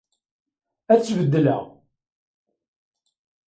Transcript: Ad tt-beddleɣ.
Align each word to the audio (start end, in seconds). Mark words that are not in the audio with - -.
Ad 0.91 0.99
tt-beddleɣ. 0.99 1.63